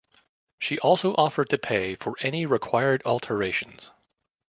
She 0.57 0.79
also 0.79 1.13
offered 1.13 1.49
to 1.49 1.59
pay 1.59 1.93
for 1.93 2.15
any 2.21 2.47
required 2.47 3.03
alterations. 3.05 3.91